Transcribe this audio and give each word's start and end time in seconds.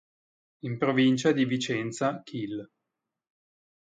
In 0.63 0.79
provincia 0.79 1.31
di 1.31 1.45
Vicenza 1.45 2.23
kil. 2.23 2.67